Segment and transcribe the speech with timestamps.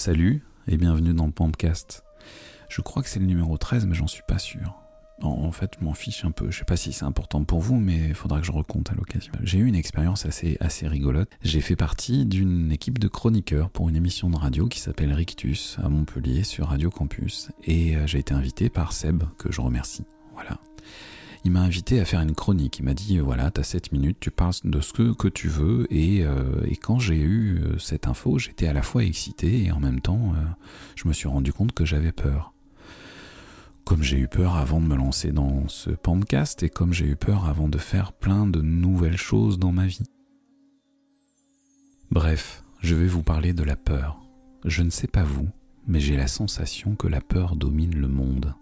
[0.00, 2.04] Salut et bienvenue dans le Pampcast.
[2.70, 4.80] Je crois que c'est le numéro 13, mais j'en suis pas sûr.
[5.20, 6.50] En fait, je m'en fiche un peu.
[6.50, 8.94] Je sais pas si c'est important pour vous, mais il faudra que je recompte à
[8.94, 9.30] l'occasion.
[9.42, 11.28] J'ai eu une expérience assez, assez rigolote.
[11.42, 15.76] J'ai fait partie d'une équipe de chroniqueurs pour une émission de radio qui s'appelle Rictus
[15.84, 17.50] à Montpellier sur Radio Campus.
[17.64, 20.06] Et euh, j'ai été invité par Seb, que je remercie.
[20.32, 20.56] Voilà.
[21.44, 22.78] Il m'a invité à faire une chronique.
[22.78, 25.86] Il m'a dit voilà, t'as 7 minutes, tu parles de ce que, tu veux.
[25.90, 29.72] Et, euh, et quand j'ai eu euh, cette info, j'étais à la fois excité et
[29.72, 30.34] en même temps,
[30.96, 32.52] je me suis rendu compte que j'avais peur
[33.90, 37.16] comme j'ai eu peur avant de me lancer dans ce podcast et comme j'ai eu
[37.16, 40.04] peur avant de faire plein de nouvelles choses dans ma vie.
[42.12, 44.20] Bref, je vais vous parler de la peur.
[44.64, 45.48] Je ne sais pas vous,
[45.88, 48.54] mais j'ai la sensation que la peur domine le monde.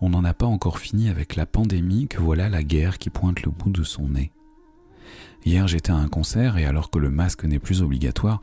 [0.00, 3.42] On n'en a pas encore fini avec la pandémie que voilà la guerre qui pointe
[3.42, 4.32] le bout de son nez.
[5.44, 8.40] Hier j'étais à un concert et alors que le masque n'est plus obligatoire,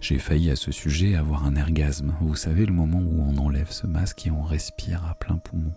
[0.00, 2.14] j'ai failli à ce sujet avoir un ergasme.
[2.20, 5.72] Vous savez le moment où on enlève ce masque et on respire à plein poumon.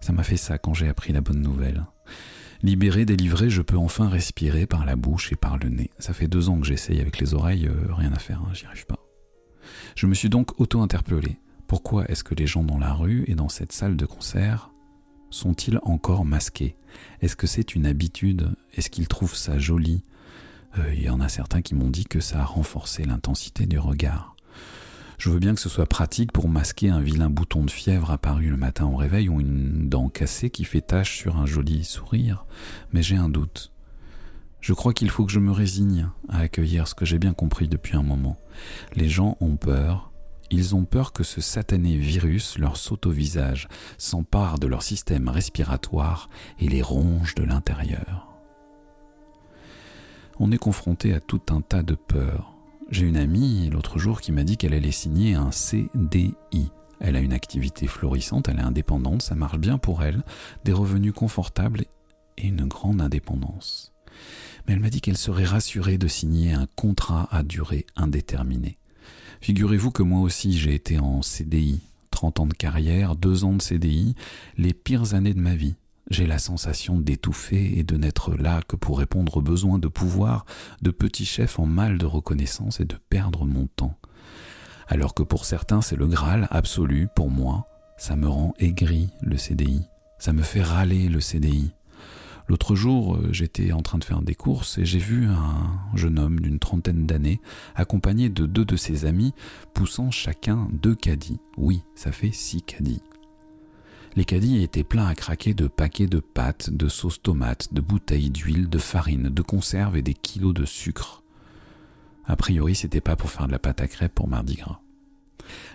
[0.00, 1.84] Ça m'a fait ça quand j'ai appris la bonne nouvelle.
[2.62, 5.90] Libéré, délivré, je peux enfin respirer par la bouche et par le nez.
[5.98, 8.66] Ça fait deux ans que j'essaye avec les oreilles, euh, rien à faire, hein, j'y
[8.66, 8.98] arrive pas.
[9.96, 11.38] Je me suis donc auto-interpellé.
[11.68, 14.70] Pourquoi est-ce que les gens dans la rue et dans cette salle de concert
[15.28, 16.76] sont-ils encore masqués?
[17.20, 18.48] Est-ce que c'est une habitude?
[18.72, 20.02] Est-ce qu'ils trouvent ça joli?
[20.78, 23.78] Euh, Il y en a certains qui m'ont dit que ça a renforcé l'intensité du
[23.78, 24.34] regard.
[25.18, 28.48] Je veux bien que ce soit pratique pour masquer un vilain bouton de fièvre apparu
[28.48, 32.46] le matin au réveil ou une dent cassée qui fait tache sur un joli sourire,
[32.92, 33.72] mais j'ai un doute.
[34.62, 37.68] Je crois qu'il faut que je me résigne à accueillir ce que j'ai bien compris
[37.68, 38.38] depuis un moment.
[38.94, 40.12] Les gens ont peur,
[40.50, 43.68] ils ont peur que ce satané virus leur saute au visage,
[43.98, 48.28] s'empare de leur système respiratoire et les ronge de l'intérieur.
[50.38, 52.54] On est confronté à tout un tas de peurs.
[52.90, 56.70] J'ai une amie l'autre jour qui m'a dit qu'elle allait signer un CDI.
[57.00, 60.22] Elle a une activité florissante, elle est indépendante, ça marche bien pour elle,
[60.64, 61.82] des revenus confortables
[62.38, 63.92] et une grande indépendance.
[64.66, 68.78] Mais elle m'a dit qu'elle serait rassurée de signer un contrat à durée indéterminée.
[69.40, 71.80] Figurez-vous que moi aussi j'ai été en CDI,
[72.10, 74.14] 30 ans de carrière, 2 ans de CDI,
[74.56, 75.76] les pires années de ma vie.
[76.10, 80.46] J'ai la sensation d'étouffer et de n'être là que pour répondre aux besoins de pouvoir
[80.80, 83.96] de petits chefs en mal de reconnaissance et de perdre mon temps.
[84.88, 87.66] Alors que pour certains c'est le Graal absolu, pour moi,
[87.98, 89.82] ça me rend aigri le CDI.
[90.18, 91.72] Ça me fait râler le CDI.
[92.48, 96.18] L'autre jour, euh, j'étais en train de faire des courses et j'ai vu un jeune
[96.18, 97.40] homme d'une trentaine d'années,
[97.74, 99.34] accompagné de deux de ses amis,
[99.74, 101.40] poussant chacun deux caddies.
[101.58, 103.02] Oui, ça fait six caddies.
[104.16, 108.30] Les caddies étaient pleins à craquer de paquets de pâtes, de sauce tomates, de bouteilles
[108.30, 111.22] d'huile, de farine, de conserves et des kilos de sucre.
[112.24, 114.80] A priori, c'était pas pour faire de la pâte à crêpes pour Mardi Gras.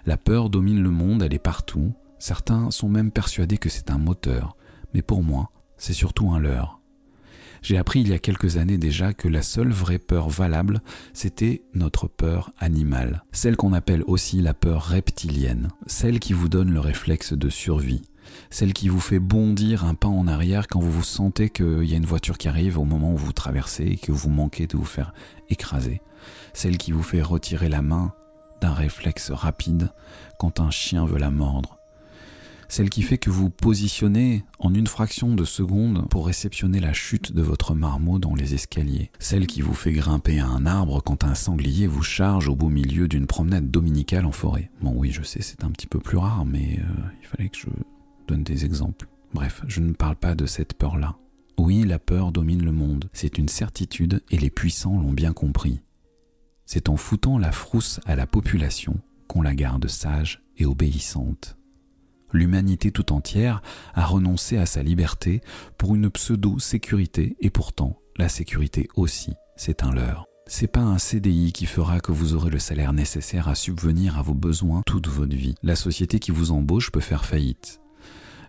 [0.05, 1.93] La peur domine le monde, elle est partout.
[2.17, 4.57] Certains sont même persuadés que c'est un moteur.
[4.93, 5.51] Mais pour moi,
[5.83, 6.79] c'est surtout un leurre.
[7.61, 11.63] J'ai appris il y a quelques années déjà que la seule vraie peur valable, c'était
[11.73, 16.79] notre peur animale, celle qu'on appelle aussi la peur reptilienne, celle qui vous donne le
[16.79, 18.03] réflexe de survie,
[18.49, 21.93] celle qui vous fait bondir un pas en arrière quand vous vous sentez qu'il y
[21.93, 24.77] a une voiture qui arrive au moment où vous traversez et que vous manquez de
[24.77, 25.13] vous faire
[25.49, 26.01] écraser,
[26.53, 28.13] celle qui vous fait retirer la main
[28.61, 29.91] d'un réflexe rapide
[30.39, 31.77] quand un chien veut la mordre,
[32.67, 37.33] celle qui fait que vous positionnez en une fraction de seconde pour réceptionner la chute
[37.33, 41.23] de votre marmot dans les escaliers, celle qui vous fait grimper à un arbre quand
[41.23, 44.71] un sanglier vous charge au beau milieu d'une promenade dominicale en forêt.
[44.81, 47.57] Bon oui, je sais, c'est un petit peu plus rare, mais euh, il fallait que
[47.57, 47.67] je
[48.27, 49.07] donne des exemples.
[49.33, 51.17] Bref, je ne parle pas de cette peur-là.
[51.57, 55.81] Oui, la peur domine le monde, c'est une certitude et les puissants l'ont bien compris.
[56.65, 61.57] C'est en foutant la frousse à la population qu'on la garde sage et obéissante
[62.33, 63.61] l'humanité tout entière
[63.93, 65.41] a renoncé à sa liberté
[65.77, 70.25] pour une pseudo-sécurité et pourtant la sécurité aussi, c'est un leurre.
[70.45, 74.21] C'est pas un CDI qui fera que vous aurez le salaire nécessaire à subvenir à
[74.21, 75.55] vos besoins toute votre vie.
[75.63, 77.79] La société qui vous embauche peut faire faillite.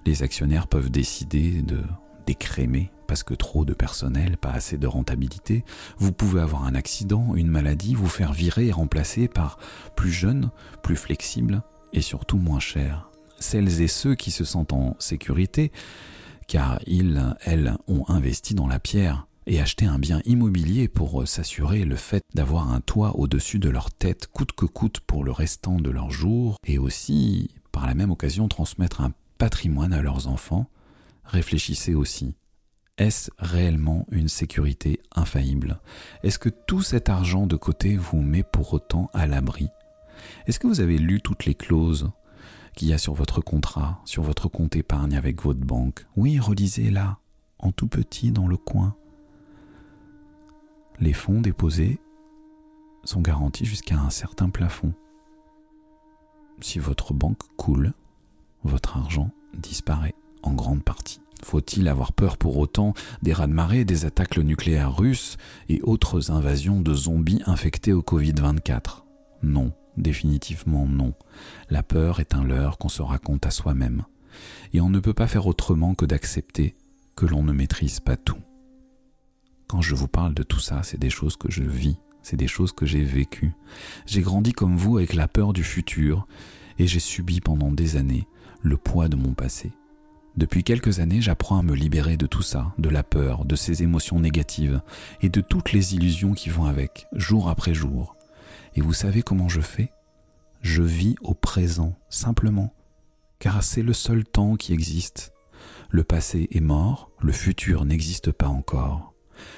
[0.05, 1.81] Les actionnaires peuvent décider de
[2.27, 5.65] décrémer parce que trop de personnel, pas assez de rentabilité.
[5.99, 9.59] Vous pouvez avoir un accident, une maladie, vous faire virer et remplacer par
[9.95, 10.51] plus jeune,
[10.83, 11.63] plus flexible
[11.93, 13.09] et surtout moins cher
[13.39, 15.73] celles et ceux qui se sentent en sécurité,
[16.47, 21.85] car ils, elles, ont investi dans la pierre et acheté un bien immobilier pour s'assurer
[21.85, 25.77] le fait d'avoir un toit au-dessus de leur tête coûte que coûte pour le restant
[25.77, 30.71] de leur jour, et aussi, par la même occasion, transmettre un patrimoine à leurs enfants,
[31.25, 32.35] réfléchissez aussi.
[32.97, 35.81] Est-ce réellement une sécurité infaillible?
[36.23, 39.69] Est-ce que tout cet argent de côté vous met pour autant à l'abri?
[40.47, 42.11] Est-ce que vous avez lu toutes les clauses?
[42.75, 46.91] Qu'il y a sur votre contrat, sur votre compte épargne avec votre banque Oui, relisez
[46.91, 47.19] là,
[47.59, 48.95] en tout petit dans le coin.
[51.01, 52.01] Les fonds déposés
[53.05, 54.93] sont garantis jusqu'à un certain plafond.
[56.61, 57.93] Si votre banque coule,
[58.63, 61.21] votre argent disparaît en grande partie.
[61.43, 65.37] Faut-il avoir peur pour autant des raz-de-marée, des attaques nucléaires russes
[65.69, 69.03] et autres invasions de zombies infectés au Covid-24
[69.43, 71.15] Non, définitivement non.
[71.71, 74.05] La peur est un leurre qu'on se raconte à soi-même.
[74.73, 76.75] Et on ne peut pas faire autrement que d'accepter
[77.17, 78.41] que l'on ne maîtrise pas tout.
[79.69, 82.49] Quand je vous parle de tout ça, c'est des choses que je vis, c'est des
[82.49, 83.53] choses que j'ai vécues.
[84.07, 86.27] J'ai grandi comme vous avec la peur du futur,
[86.79, 88.27] et j'ai subi pendant des années
[88.63, 89.73] le poids de mon passé.
[90.37, 93.85] Depuis quelques années, j'apprends à me libérer de tout ça, de la peur, de ces
[93.85, 94.83] émotions négatives
[95.23, 98.14] et de toutes les illusions qui vont avec, jour après jour.
[98.75, 99.91] Et vous savez comment je fais?
[100.61, 102.73] Je vis au présent, simplement,
[103.39, 105.33] car c'est le seul temps qui existe.
[105.91, 109.13] Le passé est mort, le futur n'existe pas encore.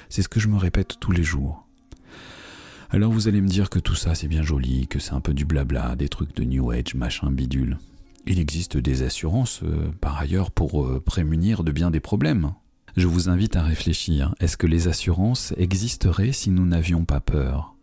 [0.09, 1.65] C'est ce que je me répète tous les jours.
[2.89, 5.33] Alors vous allez me dire que tout ça c'est bien joli, que c'est un peu
[5.33, 7.77] du blabla, des trucs de New Age, machin bidule.
[8.25, 12.53] Il existe des assurances, euh, par ailleurs, pour euh, prémunir de bien des problèmes.
[12.97, 14.35] Je vous invite à réfléchir.
[14.41, 17.76] Est-ce que les assurances existeraient si nous n'avions pas peur?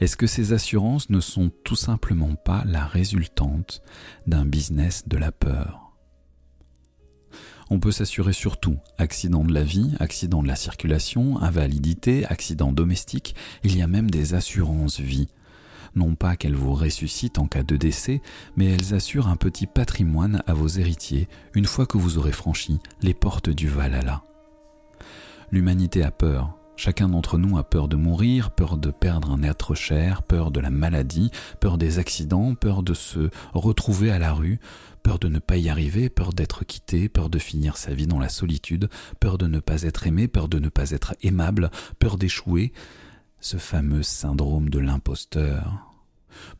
[0.00, 3.82] Est-ce que ces assurances ne sont tout simplement pas la résultante
[4.26, 5.92] d'un business de la peur?
[7.70, 8.78] On peut s'assurer sur tout.
[8.98, 13.36] Accident de la vie, accident de la circulation, invalidité, accident domestique.
[13.62, 15.28] Il y a même des assurances vie
[15.94, 18.22] non pas qu'elles vous ressuscitent en cas de décès,
[18.56, 22.78] mais elles assurent un petit patrimoine à vos héritiers une fois que vous aurez franchi
[23.02, 24.22] les portes du Valhalla.
[25.50, 26.59] L'humanité a peur.
[26.82, 30.60] Chacun d'entre nous a peur de mourir, peur de perdre un être cher, peur de
[30.60, 31.30] la maladie,
[31.60, 34.60] peur des accidents, peur de se retrouver à la rue,
[35.02, 38.18] peur de ne pas y arriver, peur d'être quitté, peur de finir sa vie dans
[38.18, 38.88] la solitude,
[39.20, 42.72] peur de ne pas être aimé, peur de ne pas être aimable, peur d'échouer,
[43.40, 45.89] ce fameux syndrome de l'imposteur.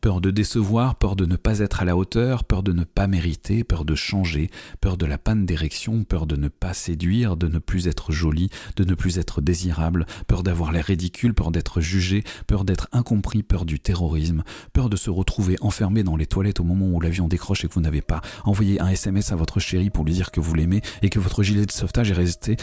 [0.01, 3.07] Peur de décevoir, peur de ne pas être à la hauteur, peur de ne pas
[3.07, 7.47] mériter, peur de changer, peur de la panne d'érection, peur de ne pas séduire, de
[7.47, 11.81] ne plus être joli, de ne plus être désirable, peur d'avoir l'air ridicule, peur d'être
[11.81, 16.59] jugé, peur d'être incompris, peur du terrorisme, peur de se retrouver enfermé dans les toilettes
[16.59, 19.59] au moment où l'avion décroche et que vous n'avez pas envoyé un SMS à votre
[19.59, 22.57] chérie pour lui dire que vous l'aimez et que votre gilet de sauvetage est resté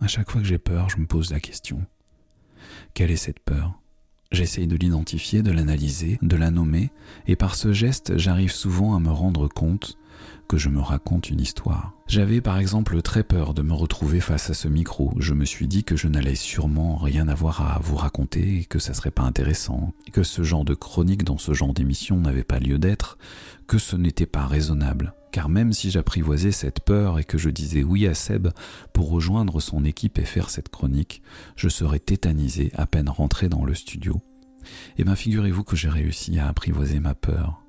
[0.00, 1.84] à chaque fois que j'ai peur, je me pose la question.
[2.94, 3.80] Quelle est cette peur?
[4.30, 6.90] J'essaye de l'identifier, de l'analyser, de la nommer,
[7.26, 9.96] et par ce geste, j'arrive souvent à me rendre compte
[10.48, 11.92] que je me raconte une histoire.
[12.06, 15.12] J'avais par exemple très peur de me retrouver face à ce micro.
[15.18, 18.78] Je me suis dit que je n'allais sûrement rien avoir à vous raconter et que
[18.78, 22.58] ça serait pas intéressant, que ce genre de chronique dans ce genre d'émission n'avait pas
[22.58, 23.18] lieu d'être,
[23.66, 25.14] que ce n'était pas raisonnable.
[25.30, 28.48] Car même si j'apprivoisais cette peur et que je disais oui à Seb
[28.92, 31.22] pour rejoindre son équipe et faire cette chronique,
[31.56, 34.22] je serais tétanisé à peine rentré dans le studio.
[34.96, 37.62] Eh bien figurez-vous que j'ai réussi à apprivoiser ma peur.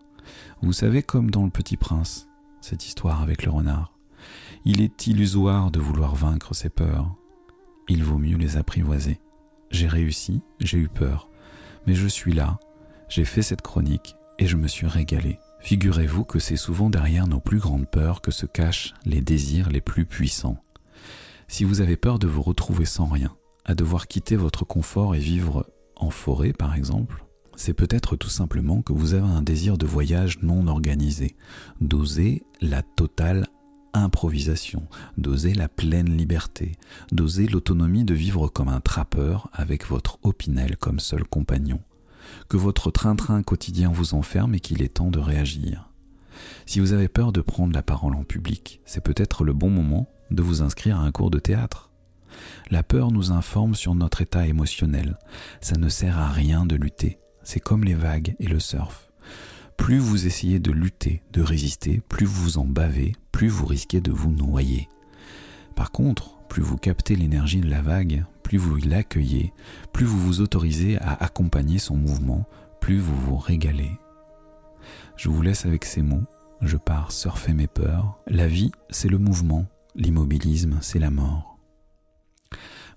[0.61, 2.27] Vous savez comme dans Le Petit Prince,
[2.61, 3.93] cette histoire avec le renard.
[4.65, 7.15] Il est illusoire de vouloir vaincre ses peurs.
[7.87, 9.19] Il vaut mieux les apprivoiser.
[9.71, 11.29] J'ai réussi, j'ai eu peur,
[11.87, 12.59] mais je suis là,
[13.07, 15.39] j'ai fait cette chronique et je me suis régalé.
[15.59, 19.81] Figurez-vous que c'est souvent derrière nos plus grandes peurs que se cachent les désirs les
[19.81, 20.63] plus puissants.
[21.47, 23.35] Si vous avez peur de vous retrouver sans rien,
[23.65, 27.25] à devoir quitter votre confort et vivre en forêt par exemple,
[27.55, 31.35] c'est peut-être tout simplement que vous avez un désir de voyage non organisé,
[31.81, 33.47] d'oser la totale
[33.93, 34.87] improvisation,
[35.17, 36.73] d'oser la pleine liberté,
[37.11, 41.81] d'oser l'autonomie de vivre comme un trappeur avec votre opinel comme seul compagnon,
[42.47, 45.89] que votre train-train quotidien vous enferme et qu'il est temps de réagir.
[46.65, 50.09] Si vous avez peur de prendre la parole en public, c'est peut-être le bon moment
[50.31, 51.89] de vous inscrire à un cours de théâtre.
[52.69, 55.17] La peur nous informe sur notre état émotionnel.
[55.61, 57.17] Ça ne sert à rien de lutter.
[57.43, 59.09] C'est comme les vagues et le surf.
[59.77, 64.11] Plus vous essayez de lutter, de résister, plus vous en bavez, plus vous risquez de
[64.11, 64.89] vous noyer.
[65.75, 69.53] Par contre, plus vous captez l'énergie de la vague, plus vous l'accueillez,
[69.93, 72.47] plus vous vous autorisez à accompagner son mouvement,
[72.81, 73.91] plus vous vous régalez.
[75.17, 76.23] Je vous laisse avec ces mots.
[76.59, 78.17] Je pars surfer mes peurs.
[78.25, 79.67] La vie, c'est le mouvement.
[79.93, 81.48] L'immobilisme, c'est la mort.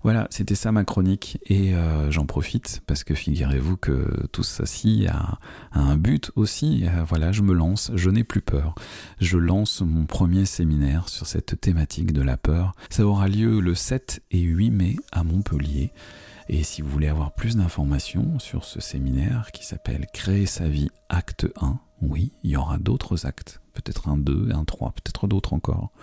[0.03, 5.07] Voilà, c'était ça ma chronique et euh, j'en profite parce que figurez-vous que tout ceci
[5.07, 5.39] a,
[5.71, 6.83] un but aussi.
[6.85, 8.75] Euh, voilà, je me lance, je n'ai plus peur.
[9.21, 12.73] Je lance mon premier séminaire sur cette thématique de la peur.
[12.89, 15.93] Ça aura lieu le 7 et 8 mai à Montpellier.
[16.49, 20.89] Et si vous voulez avoir plus d'informations sur ce séminaire qui s'appelle Créer sa vie
[21.07, 25.53] acte 1, oui, il y aura d'autres actes, peut-être un 2, un 3, peut-être d'autres
[25.53, 25.93] encore.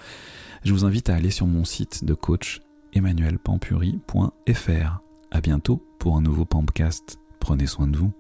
[0.65, 5.01] Je vous invite à aller sur mon site de coach emmanuelpampuri.fr.
[5.31, 7.19] À bientôt pour un nouveau Pampcast.
[7.39, 8.13] Prenez soin de vous.